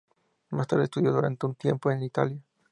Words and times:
Más 0.49 0.65
tarde 0.65 0.85
estudió 0.85 1.11
durante 1.11 1.45
un 1.45 1.53
tiempo 1.53 1.91
en 1.91 2.01
Italia. 2.01 2.41